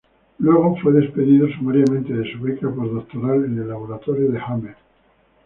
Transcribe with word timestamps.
Luego 0.39 0.75
fue 0.77 0.93
despedido 0.93 1.47
sumariamente 1.49 2.11
de 2.11 2.33
su 2.33 2.39
beca 2.41 2.67
post-doctoral 2.73 3.45
en 3.45 3.59
el 3.59 3.67
laboratorio 3.69 4.31
de 4.31 4.39
Hamer. 4.39 4.75